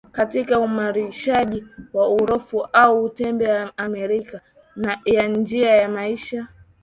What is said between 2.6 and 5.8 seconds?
au tuseme Amerika ya njia